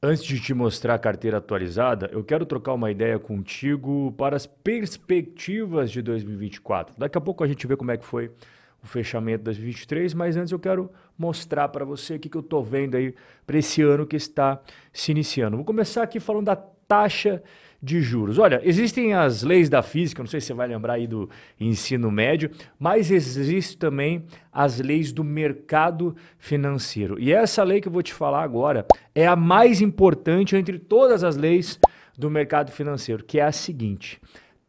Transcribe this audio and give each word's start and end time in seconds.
Antes 0.00 0.22
de 0.22 0.40
te 0.40 0.54
mostrar 0.54 0.94
a 0.94 0.98
carteira 0.98 1.38
atualizada, 1.38 2.08
eu 2.12 2.22
quero 2.22 2.46
trocar 2.46 2.72
uma 2.72 2.88
ideia 2.88 3.18
contigo 3.18 4.14
para 4.16 4.36
as 4.36 4.46
perspectivas 4.46 5.90
de 5.90 6.00
2024. 6.02 6.94
Daqui 6.96 7.18
a 7.18 7.20
pouco 7.20 7.42
a 7.42 7.48
gente 7.48 7.66
vê 7.66 7.76
como 7.76 7.90
é 7.90 7.96
que 7.96 8.04
foi 8.04 8.30
o 8.80 8.86
fechamento 8.86 9.38
de 9.38 9.44
2023, 9.46 10.14
mas 10.14 10.36
antes 10.36 10.52
eu 10.52 10.58
quero 10.60 10.88
mostrar 11.18 11.66
para 11.70 11.84
você 11.84 12.14
o 12.14 12.18
que, 12.20 12.28
que 12.28 12.36
eu 12.36 12.42
estou 12.42 12.62
vendo 12.62 12.96
aí 12.96 13.12
para 13.44 13.58
esse 13.58 13.82
ano 13.82 14.06
que 14.06 14.14
está 14.14 14.60
se 14.92 15.10
iniciando. 15.10 15.56
Vou 15.56 15.66
começar 15.66 16.04
aqui 16.04 16.20
falando 16.20 16.44
da 16.44 16.54
taxa 16.54 17.42
de 17.80 18.00
juros. 18.00 18.38
Olha, 18.38 18.60
existem 18.64 19.14
as 19.14 19.42
leis 19.42 19.68
da 19.68 19.82
física, 19.82 20.22
não 20.22 20.28
sei 20.28 20.40
se 20.40 20.48
você 20.48 20.54
vai 20.54 20.66
lembrar 20.66 20.94
aí 20.94 21.06
do 21.06 21.30
ensino 21.60 22.10
médio, 22.10 22.50
mas 22.78 23.10
existem 23.10 23.78
também 23.78 24.24
as 24.52 24.80
leis 24.80 25.12
do 25.12 25.22
mercado 25.22 26.16
financeiro. 26.38 27.18
E 27.20 27.32
essa 27.32 27.62
lei 27.62 27.80
que 27.80 27.88
eu 27.88 27.92
vou 27.92 28.02
te 28.02 28.12
falar 28.12 28.42
agora 28.42 28.84
é 29.14 29.26
a 29.26 29.36
mais 29.36 29.80
importante 29.80 30.56
entre 30.56 30.78
todas 30.78 31.22
as 31.22 31.36
leis 31.36 31.78
do 32.16 32.28
mercado 32.28 32.72
financeiro, 32.72 33.24
que 33.24 33.38
é 33.38 33.44
a 33.44 33.52
seguinte: 33.52 34.20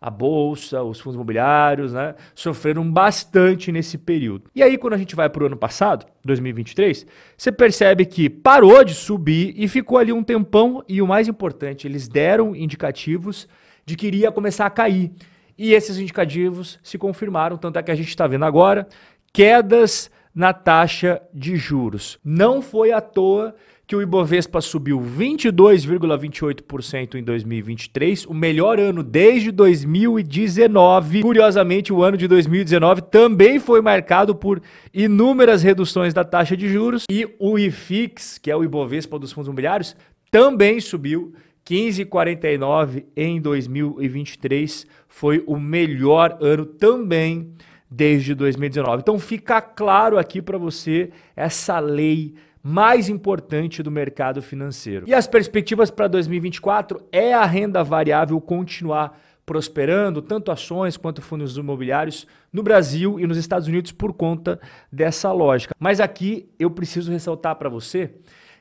a 0.00 0.08
bolsa, 0.08 0.82
os 0.82 0.98
fundos 0.98 1.14
imobiliários, 1.14 1.92
né, 1.92 2.14
sofreram 2.34 2.90
bastante 2.90 3.70
nesse 3.70 3.98
período. 3.98 4.50
E 4.54 4.62
aí, 4.62 4.78
quando 4.78 4.94
a 4.94 4.98
gente 4.98 5.14
vai 5.14 5.28
para 5.28 5.42
o 5.42 5.46
ano 5.46 5.56
passado, 5.56 6.06
2023, 6.24 7.06
você 7.36 7.52
percebe 7.52 8.06
que 8.06 8.30
parou 8.30 8.82
de 8.82 8.94
subir 8.94 9.52
e 9.56 9.68
ficou 9.68 9.98
ali 9.98 10.12
um 10.12 10.22
tempão. 10.22 10.82
E 10.88 11.02
o 11.02 11.06
mais 11.06 11.28
importante, 11.28 11.86
eles 11.86 12.08
deram 12.08 12.56
indicativos 12.56 13.46
de 13.84 13.96
que 13.96 14.06
iria 14.06 14.32
começar 14.32 14.66
a 14.66 14.70
cair. 14.70 15.12
E 15.58 15.74
esses 15.74 15.98
indicativos 15.98 16.78
se 16.82 16.96
confirmaram, 16.96 17.58
tanto 17.58 17.78
é 17.78 17.82
que 17.82 17.90
a 17.90 17.94
gente 17.94 18.08
está 18.08 18.26
vendo 18.26 18.46
agora 18.46 18.88
quedas 19.32 20.10
na 20.34 20.52
taxa 20.52 21.20
de 21.32 21.56
juros. 21.56 22.18
Não 22.24 22.62
foi 22.62 22.92
à 22.92 23.00
toa 23.00 23.54
que 23.90 23.96
o 23.96 24.00
Ibovespa 24.00 24.60
subiu 24.60 25.00
22,28% 25.00 27.16
em 27.16 27.24
2023, 27.24 28.24
o 28.26 28.32
melhor 28.32 28.78
ano 28.78 29.02
desde 29.02 29.50
2019. 29.50 31.22
Curiosamente, 31.22 31.92
o 31.92 32.00
ano 32.00 32.16
de 32.16 32.28
2019 32.28 33.02
também 33.02 33.58
foi 33.58 33.80
marcado 33.80 34.32
por 34.32 34.62
inúmeras 34.94 35.64
reduções 35.64 36.14
da 36.14 36.22
taxa 36.22 36.56
de 36.56 36.68
juros 36.68 37.02
e 37.10 37.28
o 37.36 37.58
IFIX, 37.58 38.38
que 38.38 38.48
é 38.48 38.54
o 38.54 38.62
Ibovespa 38.62 39.18
dos 39.18 39.32
fundos 39.32 39.48
imobiliários, 39.48 39.96
também 40.30 40.78
subiu 40.78 41.34
15,49 41.68 43.06
em 43.16 43.40
2023. 43.40 44.86
Foi 45.08 45.42
o 45.48 45.58
melhor 45.58 46.38
ano 46.40 46.64
também 46.64 47.54
desde 47.90 48.36
2019. 48.36 49.02
Então 49.02 49.18
fica 49.18 49.60
claro 49.60 50.16
aqui 50.16 50.40
para 50.40 50.58
você 50.58 51.10
essa 51.34 51.80
lei 51.80 52.36
mais 52.62 53.08
importante 53.08 53.82
do 53.82 53.90
mercado 53.90 54.42
financeiro. 54.42 55.06
E 55.08 55.14
as 55.14 55.26
perspectivas 55.26 55.90
para 55.90 56.08
2024 56.08 57.02
é 57.10 57.32
a 57.32 57.44
renda 57.44 57.82
variável 57.82 58.40
continuar 58.40 59.18
prosperando, 59.44 60.22
tanto 60.22 60.52
ações 60.52 60.96
quanto 60.96 61.20
fundos 61.20 61.56
imobiliários 61.56 62.26
no 62.52 62.62
Brasil 62.62 63.18
e 63.18 63.26
nos 63.26 63.36
Estados 63.36 63.66
Unidos 63.66 63.90
por 63.90 64.12
conta 64.12 64.60
dessa 64.92 65.32
lógica. 65.32 65.74
Mas 65.78 65.98
aqui 66.00 66.48
eu 66.58 66.70
preciso 66.70 67.10
ressaltar 67.10 67.56
para 67.56 67.68
você 67.68 68.12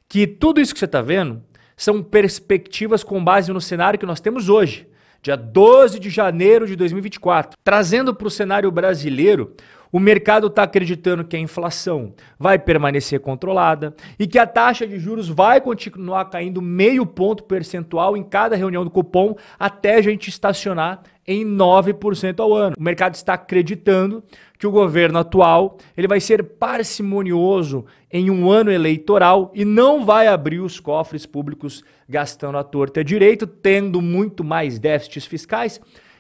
que 0.08 0.26
tudo 0.26 0.60
isso 0.60 0.74
que 0.74 0.80
você 0.80 0.86
está 0.86 1.02
vendo 1.02 1.44
são 1.78 2.02
perspectivas 2.02 3.04
com 3.04 3.24
base 3.24 3.54
no 3.54 3.62
cenário 3.62 4.00
que 4.00 4.06
nós 4.06 4.20
temos 4.20 4.50
hoje 4.50 4.90
dia 5.22 5.36
12 5.36 6.00
de 6.00 6.10
janeiro 6.10 6.66
de 6.66 6.76
2024. 6.76 7.58
Trazendo 7.64 8.14
para 8.14 8.28
o 8.28 8.32
cenário 8.32 8.72
brasileiro, 8.72 9.54
o 9.92 10.00
mercado 10.00 10.48
está 10.48 10.64
acreditando 10.64 11.24
que 11.24 11.36
a 11.36 11.40
inflação 11.40 12.14
vai 12.38 12.60
permanecer 12.60 13.20
controlada 13.20 13.96
e 14.18 14.28
que 14.28 14.38
a 14.38 14.46
taxa 14.46 14.88
de 14.88 15.00
juros 15.00 15.28
vai 15.28 15.60
continuar 15.60 16.26
caindo 16.26 16.62
meio 16.62 17.06
ponto 17.06 17.44
percentual 17.44 18.16
em 18.16 18.24
cada 18.24 18.56
reunião 18.56 18.84
do 18.84 18.92
cupom 18.92 19.36
até 19.58 19.96
a 19.96 20.02
gente 20.02 20.30
estacionar 20.30 21.02
em 21.26 21.46
9% 21.46 22.40
ao 22.40 22.56
ano. 22.56 22.76
O 22.78 22.82
mercado 22.82 23.14
está 23.14 23.34
acreditando 23.34 24.24
que 24.58 24.66
o 24.66 24.72
governo 24.72 25.20
atual 25.20 25.78
ele 25.96 26.08
vai 26.08 26.20
ser 26.20 26.44
parcimonioso 26.44 27.86
em 28.12 28.32
um 28.32 28.50
ano 28.50 28.72
eleitoral 28.72 29.52
e 29.54 29.64
não 29.64 30.04
vai 30.04 30.28
abrir 30.28 30.60
os 30.60 30.80
cofres 30.80 31.26
públicos 31.26 31.84
gastando 32.08 32.58
a 32.58 32.64
torta 32.64 33.04
direito, 33.04 33.46
tendo 33.46 34.02
muito 34.02 34.44
mais 34.44 34.80
déficits 34.80 35.26
fiscais 35.26 35.80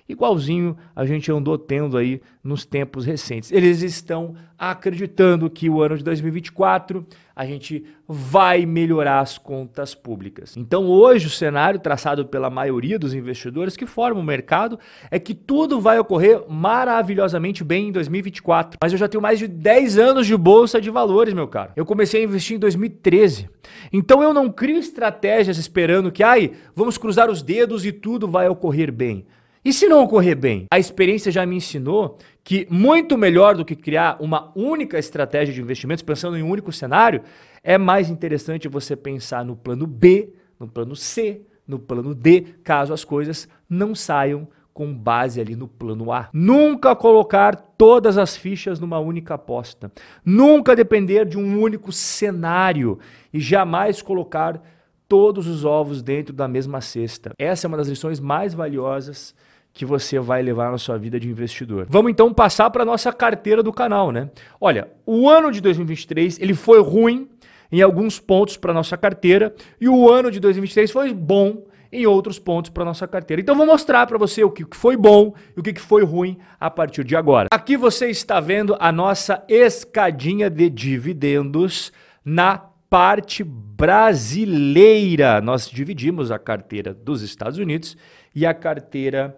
igualzinho 0.09 0.75
a 0.95 1.05
gente 1.05 1.31
andou 1.31 1.57
tendo 1.57 1.95
aí 1.95 2.19
nos 2.43 2.65
tempos 2.65 3.05
recentes. 3.05 3.51
Eles 3.51 3.83
estão 3.83 4.35
acreditando 4.57 5.49
que 5.49 5.69
o 5.69 5.81
ano 5.81 5.97
de 5.97 6.03
2024 6.03 7.05
a 7.35 7.45
gente 7.45 7.85
vai 8.05 8.65
melhorar 8.65 9.19
as 9.19 9.37
contas 9.37 9.95
públicas. 9.95 10.57
Então, 10.57 10.87
hoje, 10.87 11.27
o 11.27 11.29
cenário 11.29 11.79
traçado 11.79 12.25
pela 12.25 12.49
maioria 12.49 12.99
dos 12.99 13.13
investidores 13.13 13.77
que 13.77 13.85
formam 13.85 14.21
o 14.21 14.25
mercado 14.25 14.77
é 15.09 15.17
que 15.19 15.33
tudo 15.33 15.79
vai 15.79 15.97
ocorrer 15.99 16.43
maravilhosamente 16.49 17.63
bem 17.63 17.87
em 17.87 17.91
2024. 17.91 18.79
Mas 18.81 18.91
eu 18.91 18.97
já 18.97 19.07
tenho 19.07 19.21
mais 19.21 19.39
de 19.39 19.47
10 19.47 19.97
anos 19.97 20.27
de 20.27 20.35
bolsa 20.35 20.81
de 20.81 20.89
valores, 20.89 21.33
meu 21.33 21.47
caro. 21.47 21.71
Eu 21.75 21.85
comecei 21.85 22.21
a 22.21 22.23
investir 22.25 22.57
em 22.57 22.59
2013. 22.59 23.49
Então, 23.93 24.21
eu 24.21 24.33
não 24.33 24.49
crio 24.49 24.77
estratégias 24.77 25.57
esperando 25.57 26.11
que, 26.11 26.23
ai, 26.23 26.51
vamos 26.75 26.97
cruzar 26.97 27.29
os 27.29 27.41
dedos 27.41 27.85
e 27.85 27.91
tudo 27.91 28.27
vai 28.27 28.49
ocorrer 28.49 28.91
bem. 28.91 29.25
E 29.63 29.73
se 29.73 29.87
não 29.87 30.03
ocorrer 30.03 30.37
bem? 30.37 30.65
A 30.71 30.79
experiência 30.79 31.31
já 31.31 31.45
me 31.45 31.57
ensinou 31.57 32.17
que 32.43 32.65
muito 32.69 33.17
melhor 33.17 33.55
do 33.55 33.65
que 33.65 33.75
criar 33.75 34.17
uma 34.21 34.51
única 34.55 34.97
estratégia 34.97 35.53
de 35.53 35.61
investimentos, 35.61 36.01
pensando 36.01 36.37
em 36.37 36.43
um 36.43 36.49
único 36.49 36.71
cenário, 36.71 37.21
é 37.61 37.77
mais 37.77 38.09
interessante 38.09 38.69
você 38.69 38.95
pensar 38.95 39.43
no 39.43 39.57
plano 39.57 39.85
B, 39.85 40.33
no 40.57 40.67
plano 40.67 40.95
C, 40.95 41.41
no 41.67 41.77
plano 41.77 42.15
D, 42.15 42.45
caso 42.63 42.93
as 42.93 43.03
coisas 43.03 43.49
não 43.69 43.93
saiam 43.93 44.47
com 44.73 44.93
base 44.93 45.41
ali 45.41 45.57
no 45.57 45.67
plano 45.67 46.09
A. 46.09 46.29
Nunca 46.31 46.95
colocar 46.95 47.53
todas 47.55 48.17
as 48.17 48.37
fichas 48.37 48.79
numa 48.79 48.97
única 48.97 49.33
aposta. 49.33 49.91
Nunca 50.23 50.73
depender 50.73 51.25
de 51.25 51.37
um 51.37 51.61
único 51.61 51.91
cenário 51.91 52.97
e 53.33 53.41
jamais 53.41 54.01
colocar 54.01 54.61
todos 55.05 55.47
os 55.47 55.65
ovos 55.65 56.01
dentro 56.01 56.33
da 56.33 56.47
mesma 56.47 56.79
cesta. 56.79 57.33
Essa 57.37 57.65
é 57.65 57.67
uma 57.67 57.77
das 57.77 57.89
lições 57.89 58.21
mais 58.21 58.53
valiosas 58.53 59.35
que 59.73 59.85
você 59.85 60.19
vai 60.19 60.41
levar 60.41 60.71
na 60.71 60.77
sua 60.77 60.97
vida 60.97 61.19
de 61.19 61.29
investidor. 61.29 61.85
Vamos 61.89 62.11
então 62.11 62.33
passar 62.33 62.69
para 62.69 62.83
nossa 62.83 63.13
carteira 63.13 63.63
do 63.63 63.71
canal, 63.71 64.11
né? 64.11 64.29
Olha, 64.59 64.89
o 65.05 65.29
ano 65.29 65.51
de 65.51 65.61
2023 65.61 66.39
ele 66.39 66.53
foi 66.53 66.81
ruim 66.81 67.29
em 67.71 67.81
alguns 67.81 68.19
pontos 68.19 68.57
para 68.57 68.73
nossa 68.73 68.97
carteira 68.97 69.53
e 69.79 69.87
o 69.87 70.09
ano 70.09 70.31
de 70.31 70.39
2023 70.39 70.91
foi 70.91 71.13
bom 71.13 71.63
em 71.91 72.05
outros 72.05 72.37
pontos 72.37 72.69
para 72.69 72.85
nossa 72.85 73.07
carteira. 73.07 73.41
Então 73.41 73.55
vou 73.55 73.65
mostrar 73.65 74.05
para 74.05 74.17
você 74.17 74.43
o 74.43 74.51
que 74.51 74.65
foi 74.75 74.95
bom 74.95 75.33
e 75.55 75.59
o 75.59 75.63
que 75.63 75.73
foi 75.79 76.03
ruim 76.03 76.37
a 76.59 76.69
partir 76.69 77.03
de 77.03 77.15
agora. 77.15 77.47
Aqui 77.51 77.75
você 77.77 78.09
está 78.09 78.39
vendo 78.39 78.75
a 78.79 78.91
nossa 78.91 79.43
escadinha 79.47 80.49
de 80.49 80.69
dividendos 80.69 81.91
na 82.23 82.57
parte 82.89 83.43
brasileira. 83.43 85.41
Nós 85.41 85.69
dividimos 85.69 86.31
a 86.31 86.39
carteira 86.39 86.93
dos 86.93 87.21
Estados 87.21 87.57
Unidos 87.57 87.97
e 88.35 88.45
a 88.45 88.53
carteira 88.53 89.37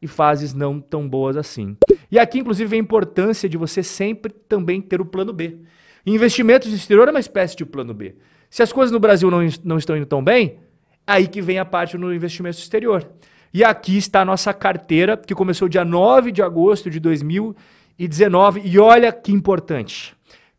e 0.00 0.06
fases 0.06 0.54
não 0.54 0.80
tão 0.80 1.08
boas 1.08 1.36
assim. 1.36 1.76
E 2.08 2.16
aqui, 2.16 2.38
inclusive, 2.38 2.76
a 2.76 2.78
importância 2.78 3.48
de 3.48 3.56
você 3.56 3.82
sempre 3.82 4.32
também 4.32 4.80
ter 4.80 5.00
o 5.00 5.04
plano 5.04 5.32
B. 5.32 5.58
Investimentos 6.06 6.68
no 6.68 6.76
exterior 6.76 7.08
é 7.08 7.10
uma 7.10 7.18
espécie 7.18 7.56
de 7.56 7.66
plano 7.66 7.92
B. 7.92 8.14
Se 8.48 8.62
as 8.62 8.72
coisas 8.72 8.92
no 8.92 9.00
Brasil 9.00 9.28
não, 9.28 9.40
não 9.64 9.76
estão 9.76 9.96
indo 9.96 10.06
tão 10.06 10.22
bem, 10.22 10.60
aí 11.04 11.26
que 11.26 11.42
vem 11.42 11.58
a 11.58 11.64
parte 11.64 11.98
no 11.98 12.14
investimento 12.14 12.58
exterior. 12.58 13.04
E 13.52 13.64
aqui 13.64 13.96
está 13.96 14.20
a 14.20 14.24
nossa 14.24 14.54
carteira, 14.54 15.16
que 15.16 15.34
começou 15.34 15.68
dia 15.68 15.84
9 15.84 16.30
de 16.30 16.40
agosto 16.40 16.88
de 16.88 17.00
2019. 17.00 18.62
E 18.64 18.78
olha 18.78 19.10
que 19.10 19.32
importante. 19.32 20.15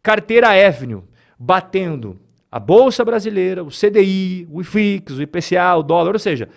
Carteira 0.08 0.52
Avenue, 0.52 1.04
batendo 1.38 2.18
a 2.50 2.58
Bolsa 2.62 3.04
Brasileira, 3.04 3.62
o 3.62 3.68
CDI, 3.68 4.48
o 4.50 4.62
IFIX, 4.62 5.18
o 5.18 5.22
IPCA, 5.22 5.76
o 5.76 5.84
dólar, 5.84 6.14
ou 6.14 6.20
seja, 6.20 6.48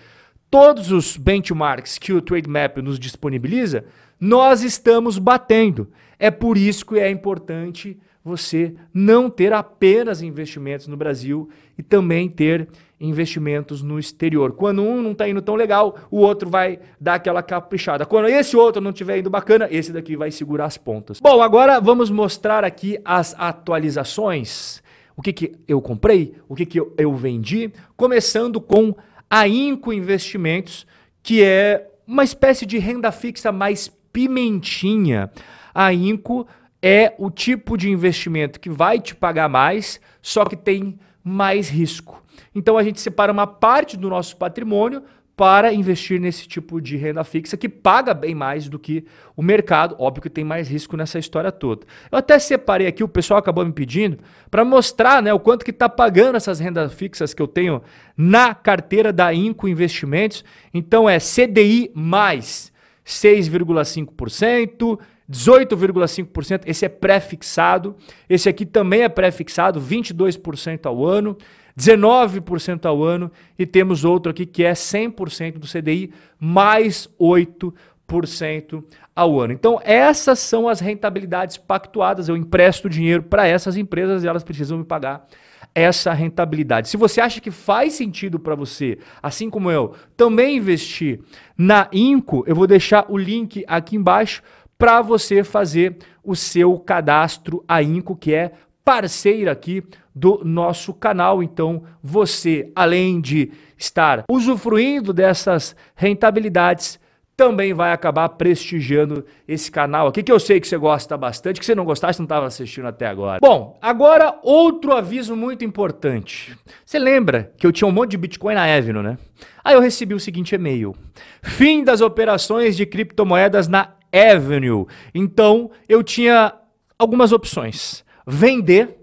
todos 0.49 0.93
os 0.93 1.17
benchmarks 1.17 1.99
que 1.99 2.13
o 2.13 2.23
Trademap 2.23 2.77
nos 2.77 2.97
disponibiliza, 2.97 3.85
nós 4.21 4.63
estamos 4.63 5.19
batendo. 5.19 5.91
É 6.17 6.31
por 6.31 6.57
isso 6.57 6.87
que 6.87 7.01
é 7.01 7.11
importante 7.11 7.99
você 8.25 8.75
não 8.93 9.31
ter 9.31 9.53
apenas 9.53 10.23
investimentos 10.23 10.87
no 10.87 10.97
Brasil 10.97 11.49
e 11.79 11.83
também 11.83 12.29
ter 12.29 12.69
investimentos 13.01 13.83
no 13.83 13.99
exterior. 13.99 14.53
Quando 14.53 14.83
um 14.83 15.01
não 15.01 15.13
está 15.13 15.27
indo 15.27 15.41
tão 15.41 15.55
legal, 15.55 15.97
o 16.11 16.19
outro 16.19 16.51
vai 16.51 16.79
dar 17.01 17.15
aquela 17.15 17.43
caprichada. 17.43 18.05
Quando 18.05 18.29
esse 18.29 18.57
outro 18.57 18.83
não 18.83 18.91
estiver 18.91 19.19
indo 19.19 19.31
bacana, 19.31 19.67
esse 19.71 19.91
daqui 19.91 20.17
vai 20.17 20.31
segurar 20.31 20.67
as 20.67 20.77
pontas. 20.77 21.19
Bom, 21.21 21.43
agora 21.43 21.81
vamos 21.81 22.11
mostrar 22.11 22.63
aqui 22.63 22.99
as 23.05 23.35
atualizações. 23.39 24.83
O 25.17 25.23
que, 25.23 25.33
que 25.33 25.53
eu 25.67 25.81
comprei, 25.81 26.35
o 26.49 26.55
que, 26.55 26.67
que 26.67 26.79
eu, 26.79 26.95
eu 26.99 27.15
vendi, 27.15 27.73
começando 27.97 28.61
com 28.61 28.95
a 29.29 29.49
Inco 29.49 29.93
Investimentos, 29.93 30.87
que 31.23 31.43
é 31.43 31.89
uma 32.07 32.25
espécie 32.25 32.67
de 32.67 32.79
renda 32.79 33.11
fixa 33.13 33.53
mais 33.53 33.89
pimentinha. 34.13 35.31
A 35.75 35.93
Inco 35.93 36.47
é 36.83 37.15
o 37.19 37.31
tipo 37.31 37.77
de 37.77 37.91
investimento 37.91 38.59
que 38.59 38.71
vai 38.71 39.01
te 39.01 39.15
pagar 39.15 39.49
mais, 39.49 40.01
só 40.23 40.45
que 40.45 40.57
tem 40.57 40.99
mais 41.23 41.69
risco. 41.69 42.23
Então 42.55 42.79
a 42.79 42.83
gente 42.83 43.01
separa 43.01 43.33
uma 43.33 43.47
parte 43.47 43.97
do 43.97 44.09
nosso 44.09 44.37
patrimônio 44.37 45.03
para 45.41 45.73
investir 45.73 46.21
nesse 46.21 46.47
tipo 46.47 46.83
de 46.83 46.99
renda 46.99 47.25
fixa 47.25 47.57
que 47.57 47.67
paga 47.67 48.13
bem 48.13 48.35
mais 48.35 48.69
do 48.69 48.79
que 48.79 49.07
o 49.35 49.43
mercado. 49.43 49.97
Óbvio 49.99 50.21
que 50.25 50.29
tem 50.29 50.45
mais 50.45 50.69
risco 50.69 50.99
nessa 50.99 51.19
história 51.19 51.51
toda. 51.51 51.87
Eu 52.13 52.19
até 52.19 52.39
separei 52.39 52.87
aqui, 52.87 53.03
o 53.03 53.09
pessoal 53.09 53.39
acabou 53.39 53.65
me 53.65 53.73
pedindo, 53.73 54.19
para 54.51 54.67
mostrar 54.67 55.23
né, 55.23 55.33
o 55.33 55.41
quanto 55.41 55.65
que 55.65 55.71
está 55.71 55.89
pagando 55.89 56.37
essas 56.37 56.61
rendas 56.61 56.93
fixas 56.93 57.33
que 57.33 57.41
eu 57.41 57.49
tenho 57.49 57.81
na 58.15 58.55
carteira 58.55 59.15
da 59.15 59.33
Inco 59.33 59.67
Investimentos. 59.67 60.45
Então 60.75 61.09
é 61.09 61.19
CDI 61.19 61.91
mais 61.95 62.71
6,5%. 63.07 64.99
18,5%, 65.31 66.63
esse 66.67 66.85
é 66.85 66.89
pré-fixado. 66.89 67.97
Esse 68.29 68.49
aqui 68.49 68.67
também 68.67 69.03
é 69.03 69.09
pré-fixado, 69.09 69.81
22% 69.81 70.87
ao 70.87 71.07
ano. 71.07 71.37
19% 71.79 72.85
ao 72.85 73.03
ano, 73.03 73.31
e 73.59 73.65
temos 73.65 74.05
outro 74.05 74.31
aqui 74.31 74.45
que 74.45 74.65
é 74.65 74.73
100% 74.73 75.59
do 75.59 75.67
CDI, 75.67 76.13
mais 76.39 77.09
8% 77.19 78.85
ao 79.15 79.41
ano. 79.41 79.53
Então, 79.53 79.81
essas 79.83 80.41
são 80.41 80.69
as 80.69 80.81
rentabilidades 80.81 81.57
pactuadas. 81.57 82.29
Eu 82.29 82.37
empresto 82.37 82.89
dinheiro 82.89 83.23
para 83.23 83.47
essas 83.47 83.77
empresas 83.77 84.25
e 84.25 84.29
elas 84.29 84.45
precisam 84.45 84.79
me 84.79 84.85
pagar 84.85 85.27
essa 85.75 86.13
rentabilidade. 86.13 86.89
Se 86.89 86.97
você 86.97 87.21
acha 87.21 87.41
que 87.41 87.51
faz 87.51 87.93
sentido 87.93 88.39
para 88.39 88.55
você, 88.55 88.99
assim 89.23 89.49
como 89.49 89.71
eu, 89.71 89.95
também 90.17 90.57
investir 90.57 91.21
na 91.57 91.89
Inco, 91.93 92.43
eu 92.47 92.57
vou 92.57 92.67
deixar 92.67 93.07
o 93.09 93.17
link 93.17 93.65
aqui 93.69 93.97
embaixo 93.97 94.43
para 94.81 95.03
você 95.03 95.45
fazer 95.45 95.99
o 96.25 96.35
seu 96.35 96.79
cadastro 96.79 97.63
a 97.69 97.83
Inco, 97.83 98.17
que 98.17 98.33
é 98.33 98.53
parceira 98.83 99.53
aqui 99.53 99.85
do 100.15 100.41
nosso 100.43 100.95
canal. 100.95 101.43
Então, 101.43 101.83
você, 102.03 102.73
além 102.75 103.21
de 103.21 103.53
estar 103.77 104.25
usufruindo 104.27 105.13
dessas 105.13 105.77
rentabilidades, 105.95 106.99
também 107.37 107.75
vai 107.75 107.93
acabar 107.93 108.27
prestigiando 108.31 109.25
esse 109.47 109.71
canal 109.71 110.07
aqui, 110.07 110.23
que 110.23 110.33
eu 110.33 110.41
sei 110.41 110.59
que 110.59 110.67
você 110.67 110.79
gosta 110.79 111.15
bastante, 111.15 111.61
que 111.61 111.67
você 111.67 111.75
não 111.75 111.85
gostasse, 111.85 112.19
não 112.19 112.25
estava 112.25 112.47
assistindo 112.47 112.87
até 112.89 113.07
agora. 113.07 113.39
Bom, 113.41 113.79
agora 113.83 114.39
outro 114.43 114.93
aviso 114.93 115.37
muito 115.37 115.63
importante. 115.63 116.57
Você 116.87 116.99
lembra 116.99 117.53
que 117.59 117.67
eu 117.67 117.73
tinha 117.73 117.87
um 117.87 117.93
monte 117.93 118.13
de 118.13 118.17
Bitcoin 118.17 118.55
na 118.55 118.65
Avenue, 118.65 119.03
né? 119.03 119.19
Aí 119.63 119.75
eu 119.75 119.81
recebi 119.81 120.15
o 120.15 120.21
seguinte 120.21 120.55
e-mail: 120.55 120.95
fim 121.43 121.85
das 121.85 122.01
operações 122.01 122.77
de 122.77 122.87
criptomoedas 122.87 123.69
na 123.69 124.00
Avenue. 124.13 124.87
Então, 125.15 125.71
eu 125.89 126.03
tinha 126.03 126.55
algumas 126.99 127.33
opções 127.33 128.05
vender 128.27 128.97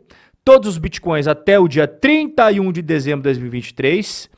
todos 0.43 0.69
os 0.69 0.77
bitcoins 0.77 1.27
até 1.27 1.59
o 1.59 1.67
dia 1.67 1.87
31 1.87 2.71
de 2.71 2.81
dezembro 2.81 3.21
de 3.21 3.39
2023 3.39 4.29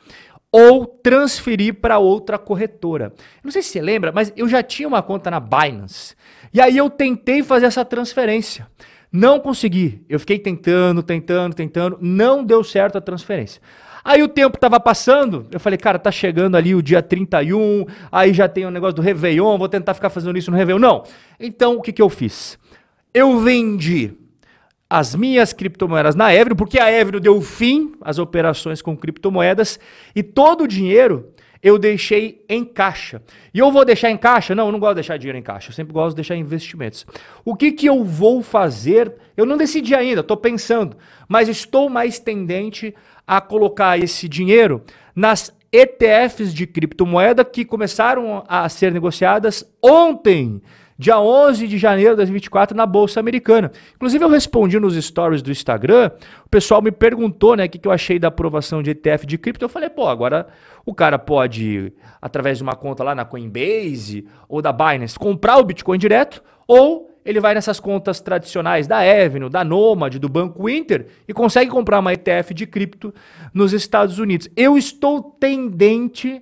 ou 0.52 0.86
transferir 0.86 1.76
para 1.76 2.00
outra 2.00 2.38
corretora. 2.40 3.14
Não 3.44 3.52
sei 3.52 3.62
se 3.62 3.70
você 3.70 3.82
lembra, 3.82 4.12
mas 4.12 4.34
eu 4.36 4.48
já 4.48 4.64
tinha 4.64 4.88
uma 4.88 5.04
conta 5.04 5.30
na 5.30 5.40
Binance. 5.40 6.16
E 6.52 6.60
aí 6.60 6.76
eu 6.76 6.90
tentei 6.90 7.44
fazer 7.44 7.68
essa 7.68 7.86
transferência. 7.86 8.68
Não 9.12 9.40
consegui. 9.40 10.04
Eu 10.10 10.20
fiquei 10.20 10.40
tentando, 10.40 11.04
tentando, 11.04 11.56
tentando, 11.56 11.98
não 12.02 12.44
deu 12.44 12.64
certo 12.64 12.98
a 12.98 13.02
transferência. 13.02 13.62
Aí 14.04 14.24
o 14.24 14.28
tempo 14.28 14.58
tava 14.58 14.80
passando, 14.80 15.46
eu 15.52 15.60
falei, 15.60 15.78
cara, 15.78 16.00
tá 16.00 16.12
chegando 16.12 16.56
ali 16.56 16.74
o 16.74 16.82
dia 16.82 17.02
31, 17.02 17.86
aí 18.12 18.34
já 18.34 18.48
tem 18.48 18.66
o 18.66 18.72
negócio 18.72 18.96
do 18.96 19.02
Réveillon, 19.02 19.58
vou 19.58 19.70
tentar 19.70 19.94
ficar 19.94 20.10
fazendo 20.10 20.38
isso 20.38 20.52
no 20.52 20.58
Réveillon. 20.58 20.80
Não. 20.80 21.04
Então, 21.40 21.76
o 21.76 21.82
que 21.82 21.92
que 21.92 22.02
eu 22.02 22.10
fiz? 22.10 22.58
Eu 23.14 23.40
vendi 23.40 24.14
as 24.90 25.14
minhas 25.14 25.54
criptomoedas 25.54 26.16
na 26.16 26.34
Evro, 26.34 26.56
porque 26.56 26.80
a 26.80 26.92
Evro 26.92 27.20
deu 27.20 27.40
fim 27.42 27.94
às 28.02 28.18
operações 28.18 28.82
com 28.82 28.98
criptomoedas 28.98 29.80
e 30.16 30.24
todo 30.24 30.64
o 30.64 30.68
dinheiro 30.68 31.32
eu 31.62 31.78
deixei 31.78 32.44
em 32.48 32.64
caixa. 32.64 33.22
E 33.54 33.60
eu 33.60 33.72
vou 33.72 33.84
deixar 33.84 34.10
em 34.10 34.18
caixa? 34.18 34.56
Não, 34.56 34.68
eu 34.68 34.72
não 34.72 34.80
gosto 34.80 34.92
de 34.92 35.02
deixar 35.02 35.18
dinheiro 35.18 35.38
em 35.38 35.44
caixa. 35.44 35.70
Eu 35.70 35.74
sempre 35.74 35.94
gosto 35.94 36.12
de 36.12 36.16
deixar 36.16 36.36
investimentos. 36.36 37.06
O 37.44 37.56
que, 37.56 37.72
que 37.72 37.86
eu 37.86 38.04
vou 38.04 38.42
fazer? 38.42 39.14
Eu 39.36 39.46
não 39.46 39.58
decidi 39.58 39.94
ainda, 39.94 40.22
estou 40.22 40.38
pensando. 40.38 40.98
Mas 41.28 41.50
estou 41.50 41.90
mais 41.90 42.20
tendente 42.20 42.96
a 43.28 43.42
colocar 43.42 44.00
esse 44.00 44.28
dinheiro 44.28 44.84
nas 45.16 45.54
ETFs 45.72 46.54
de 46.54 46.66
criptomoeda 46.66 47.46
que 47.46 47.64
começaram 47.64 48.44
a 48.48 48.68
ser 48.70 48.92
negociadas 48.92 49.64
ontem 49.84 50.62
dia 51.00 51.18
11 51.18 51.66
de 51.66 51.78
janeiro 51.78 52.12
de 52.12 52.18
2024 52.18 52.76
na 52.76 52.86
Bolsa 52.86 53.22
Americana. 53.22 53.72
Inclusive, 53.96 54.22
eu 54.22 54.28
respondi 54.28 54.78
nos 54.78 55.02
stories 55.02 55.42
do 55.42 55.50
Instagram, 55.50 56.12
o 56.46 56.50
pessoal 56.50 56.82
me 56.82 56.92
perguntou 56.92 57.56
né, 57.56 57.66
o 57.66 57.70
que, 57.70 57.80
que 57.80 57.88
eu 57.88 57.92
achei 57.92 58.20
da 58.20 58.28
aprovação 58.28 58.84
de 58.84 58.92
ETF 58.92 59.26
de 59.26 59.38
cripto. 59.38 59.64
Eu 59.64 59.70
falei, 59.70 59.90
pô, 59.90 60.10
agora 60.10 60.48
o 60.90 60.94
cara 60.94 61.20
pode, 61.20 61.94
através 62.22 62.58
de 62.58 62.64
uma 62.64 62.76
conta 62.76 63.04
lá 63.04 63.14
na 63.14 63.26
Coinbase 63.26 64.28
ou 64.48 64.62
da 64.62 64.72
Binance, 64.72 65.18
comprar 65.18 65.58
o 65.58 65.64
Bitcoin 65.64 65.98
direto, 65.98 66.44
ou 66.68 67.10
ele 67.24 67.40
vai 67.40 67.54
nessas 67.54 67.80
contas 67.80 68.20
tradicionais 68.20 68.88
da 68.88 69.00
Avenue, 69.00 69.50
da 69.50 69.64
Nomad, 69.64 70.16
do 70.16 70.28
Banco 70.28 70.68
Inter 70.68 71.08
e 71.28 71.34
consegue 71.34 71.70
comprar 71.70 72.00
uma 72.00 72.14
ETF 72.14 72.54
de 72.54 72.66
cripto 72.66 73.14
nos 73.54 73.72
Estados 73.72 74.18
Unidos. 74.18 74.50
Eu 74.56 74.78
estou 74.78 75.22
tendente 75.22 76.42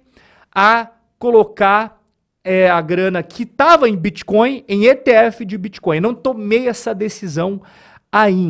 a 0.54 0.90
colocar 1.20 2.02
é, 2.44 2.70
a 2.70 2.80
grana 2.80 3.22
que 3.22 3.44
estava 3.44 3.90
em 3.90 3.98
Bitcoin 3.98 4.64
em 4.68 4.86
ETF 4.86 5.44
de 5.44 5.58
Bitcoin. 5.58 6.00
Não 6.00 6.14
tomei 6.14 6.70
essa 6.70 6.96
decisão 6.96 7.54
ainda. 7.56 7.68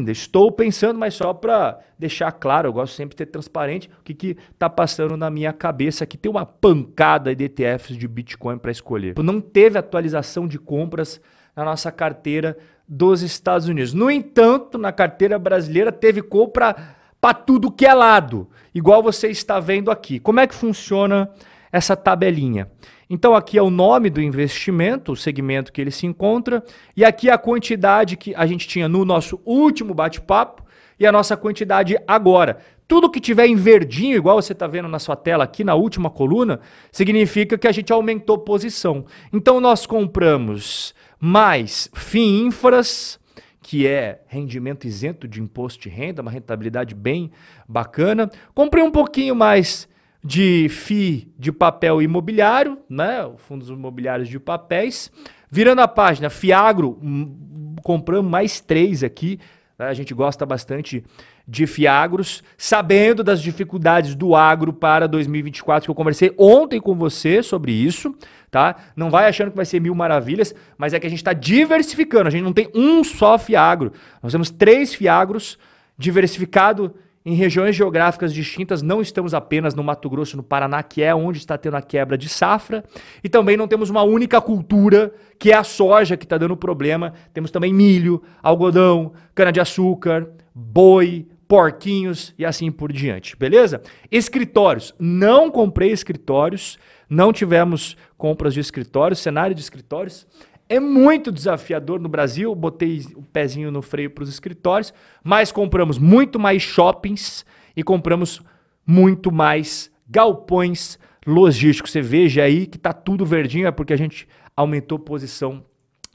Estou 0.08 0.52
pensando, 0.52 1.00
mas 1.00 1.16
só 1.16 1.34
para 1.34 1.80
deixar 1.98 2.32
claro, 2.32 2.68
eu 2.68 2.74
gosto 2.74 2.94
sempre 2.94 3.16
de 3.16 3.18
ter 3.18 3.26
transparente 3.26 3.90
o 4.00 4.04
que 4.04 4.38
está 4.54 4.70
passando 4.70 5.18
na 5.18 5.30
minha 5.30 5.52
cabeça. 5.52 6.04
Aqui 6.04 6.18
tem 6.18 6.30
uma 6.30 6.46
pancada 6.46 7.36
de 7.36 7.46
ETFs 7.46 7.98
de 7.98 8.08
Bitcoin 8.08 8.58
para 8.58 8.72
escolher. 8.72 9.16
Não 9.22 9.42
teve 9.42 9.78
atualização 9.78 10.48
de 10.48 10.60
compras 10.60 11.20
na 11.56 11.66
nossa 11.66 11.92
carteira 11.92 12.58
dos 12.88 13.22
Estados 13.22 13.68
Unidos. 13.68 13.94
No 13.94 14.10
entanto, 14.10 14.78
na 14.78 14.92
carteira 14.92 15.38
brasileira 15.40 15.92
teve 15.92 16.22
compra 16.22 16.96
para 17.20 17.34
tudo 17.34 17.72
que 17.72 17.86
é 17.86 17.94
lado, 17.94 18.48
igual 18.74 19.02
você 19.02 19.28
está 19.28 19.60
vendo 19.60 19.90
aqui. 19.90 20.20
Como 20.20 20.40
é 20.40 20.46
que 20.46 20.54
funciona 20.54 21.30
essa 21.72 21.96
tabelinha? 21.96 22.70
Então 23.10 23.34
aqui 23.34 23.58
é 23.58 23.62
o 23.62 23.70
nome 23.70 24.10
do 24.10 24.22
investimento, 24.22 25.14
o 25.14 25.16
segmento 25.16 25.72
que 25.72 25.80
ele 25.80 25.92
se 25.92 26.06
encontra, 26.06 26.64
e 26.96 27.06
aqui 27.06 27.30
é 27.30 27.34
a 27.34 27.38
quantidade 27.38 28.18
que 28.18 28.36
a 28.36 28.46
gente 28.46 28.68
tinha 28.68 28.90
no 28.90 29.06
nosso 29.06 29.40
último 29.46 29.94
bate-papo 29.94 30.66
e 31.00 31.06
a 31.06 31.12
nossa 31.12 31.38
quantidade 31.38 31.98
agora. 32.08 32.58
Tudo 32.88 33.10
que 33.10 33.20
tiver 33.20 33.48
em 33.48 33.56
verdinho, 33.56 34.16
igual 34.16 34.42
você 34.42 34.54
está 34.54 34.66
vendo 34.66 34.88
na 34.88 35.00
sua 35.00 35.16
tela 35.16 35.44
aqui 35.44 35.64
na 35.64 35.76
última 35.76 36.10
coluna, 36.10 36.60
significa 36.92 37.58
que 37.58 37.68
a 37.68 37.72
gente 37.72 37.92
aumentou 37.92 38.38
posição. 38.38 39.06
Então 39.32 39.60
nós 39.60 39.86
compramos 39.86 40.94
mais 41.20 41.90
FII 41.94 42.46
Infras, 42.46 43.20
que 43.62 43.86
é 43.86 44.22
rendimento 44.28 44.88
isento 44.88 45.28
de 45.28 45.42
imposto 45.42 45.82
de 45.82 45.90
renda, 45.90 46.22
uma 46.22 46.32
rentabilidade 46.32 46.96
bem 46.96 47.30
bacana. 47.68 48.30
Comprei 48.54 48.82
um 48.82 48.92
pouquinho 48.92 49.36
mais 49.36 49.90
de 50.28 50.68
FI 50.68 51.34
de 51.40 51.54
papel 51.54 52.02
imobiliário, 52.02 52.78
né? 52.90 53.32
Fundos 53.38 53.70
imobiliários 53.70 54.28
de 54.28 54.38
papéis. 54.38 55.10
Virando 55.50 55.80
a 55.80 55.88
página, 55.88 56.30
Fiagro, 56.30 57.00
hum, 57.02 57.78
compramos 57.82 58.30
mais 58.30 58.60
três 58.60 59.06
aqui. 59.06 59.40
Né? 59.80 59.86
A 59.86 59.94
gente 59.94 60.14
gosta 60.14 60.46
bastante 60.46 61.02
de 61.48 61.66
Fiagros, 61.66 62.44
sabendo 62.58 63.24
das 63.24 63.42
dificuldades 63.42 64.16
do 64.16 64.36
agro 64.36 64.74
para 64.74 65.08
2024, 65.08 65.86
que 65.86 65.92
eu 65.92 65.96
conversei 65.96 66.34
ontem 66.38 66.82
com 66.82 66.94
você 66.94 67.42
sobre 67.42 67.72
isso, 67.72 68.14
tá? 68.52 68.76
Não 68.98 69.10
vai 69.10 69.30
achando 69.30 69.52
que 69.52 69.56
vai 69.56 69.66
ser 69.66 69.80
mil 69.80 69.96
maravilhas, 69.96 70.54
mas 70.78 70.94
é 70.94 71.00
que 71.00 71.08
a 71.08 71.10
gente 71.10 71.20
está 71.20 71.32
diversificando. 71.32 72.28
A 72.28 72.32
gente 72.32 72.44
não 72.44 72.52
tem 72.52 72.70
um 72.76 73.02
só 73.02 73.38
Fiagro. 73.38 73.94
Nós 74.22 74.34
temos 74.34 74.50
três 74.50 74.94
Fiagros 74.94 75.58
diversificado 75.98 76.94
em 77.28 77.34
regiões 77.34 77.76
geográficas 77.76 78.34
distintas, 78.34 78.82
não 78.82 79.02
estamos 79.02 79.34
apenas 79.34 79.76
no 79.76 79.84
Mato 79.84 80.10
Grosso, 80.10 80.38
no 80.38 80.44
Paraná, 80.44 80.82
que 80.82 81.04
é 81.04 81.14
onde 81.14 81.40
está 81.40 81.58
tendo 81.58 81.76
a 81.76 81.82
quebra 81.82 82.18
de 82.18 82.30
safra, 82.30 82.86
e 83.22 83.28
também 83.28 83.58
não 83.58 83.68
temos 83.68 83.90
uma 83.90 84.02
única 84.02 84.40
cultura, 84.40 85.14
que 85.38 85.52
é 85.52 85.56
a 85.56 85.64
soja, 85.64 86.16
que 86.16 86.24
está 86.24 86.38
dando 86.38 86.56
problema. 86.56 87.12
Temos 87.34 87.52
também 87.52 87.74
milho, 87.74 88.24
algodão, 88.42 89.12
cana-de-açúcar, 89.36 90.30
boi, 90.56 91.28
porquinhos 91.50 92.34
e 92.40 92.46
assim 92.46 92.72
por 92.72 92.94
diante, 92.94 93.36
beleza? 93.36 93.82
Escritórios. 94.10 94.96
Não 94.98 95.52
comprei 95.52 95.92
escritórios, 95.92 96.80
não 97.10 97.34
tivemos 97.34 97.98
compras 98.18 98.54
de 98.54 98.62
escritórios, 98.62 99.20
cenário 99.20 99.54
de 99.54 99.62
escritórios 99.62 100.26
é 100.70 100.80
muito 100.80 101.32
desafiador 101.32 102.00
no 102.00 102.10
Brasil. 102.10 102.54
Botei 102.54 103.06
o 103.16 103.24
pezinho 103.24 103.72
no 103.72 103.82
freio 103.82 104.10
para 104.10 104.24
os 104.24 104.30
escritórios, 104.30 104.94
mas 105.24 105.52
compramos 105.52 105.98
muito 105.98 106.40
mais 106.40 106.62
shoppings 106.62 107.46
e 107.76 107.84
compramos 107.84 108.42
muito 108.86 109.32
mais 109.32 109.92
galpões 110.10 110.98
logísticos. 111.26 111.92
Você 111.92 112.02
veja 112.02 112.44
aí 112.44 112.66
que 112.66 112.78
está 112.78 112.94
tudo 112.94 113.26
verdinho, 113.26 113.68
é 113.68 113.72
porque 113.72 113.94
a 113.94 113.98
gente 113.98 114.28
aumentou 114.56 114.98
posição 114.98 115.64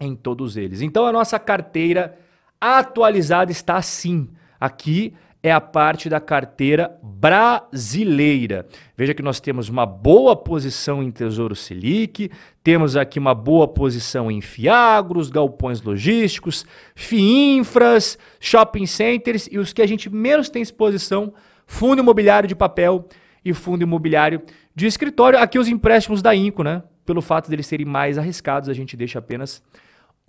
em 0.00 0.16
todos 0.16 0.56
eles. 0.56 0.80
Então 0.80 1.06
a 1.06 1.12
nossa 1.12 1.38
carteira 1.38 2.18
atualizada 2.60 3.52
está 3.52 3.76
assim. 3.76 4.28
Aqui 4.58 5.14
é 5.42 5.50
a 5.50 5.60
parte 5.60 6.08
da 6.08 6.20
carteira 6.20 6.96
brasileira. 7.02 8.66
Veja 8.96 9.12
que 9.12 9.22
nós 9.22 9.40
temos 9.40 9.68
uma 9.68 9.84
boa 9.84 10.36
posição 10.36 11.02
em 11.02 11.10
Tesouro 11.10 11.56
Selic, 11.56 12.30
temos 12.62 12.96
aqui 12.96 13.18
uma 13.18 13.34
boa 13.34 13.66
posição 13.66 14.30
em 14.30 14.40
Fiagros, 14.40 15.30
galpões 15.30 15.82
logísticos, 15.82 16.64
FIINFRAS, 16.94 18.16
shopping 18.38 18.86
centers 18.86 19.48
e 19.50 19.58
os 19.58 19.72
que 19.72 19.82
a 19.82 19.86
gente 19.86 20.08
menos 20.08 20.48
tem 20.48 20.62
exposição, 20.62 21.34
fundo 21.66 22.00
imobiliário 22.00 22.48
de 22.48 22.54
papel 22.54 23.08
e 23.44 23.52
fundo 23.52 23.82
imobiliário 23.82 24.42
de 24.74 24.86
escritório. 24.86 25.40
Aqui 25.40 25.58
os 25.58 25.66
empréstimos 25.66 26.22
da 26.22 26.34
Inco, 26.34 26.62
né? 26.62 26.84
Pelo 27.04 27.20
fato 27.20 27.50
deles 27.50 27.66
serem 27.66 27.84
mais 27.84 28.16
arriscados, 28.16 28.68
a 28.68 28.72
gente 28.72 28.96
deixa 28.96 29.18
apenas 29.18 29.60